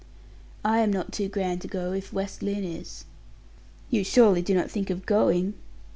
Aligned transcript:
I 0.65 0.79
am 0.79 0.91
not 0.91 1.13
too 1.13 1.27
grand 1.27 1.61
to 1.61 1.67
go, 1.67 1.91
if 1.93 2.11
West 2.11 2.41
Lynne 2.41 2.63
is." 2.63 3.05
"You 3.91 4.03
surely 4.03 4.41
do 4.41 4.55
not 4.55 4.71
think 4.71 4.89
of 4.89 5.05
going?" 5.05 5.53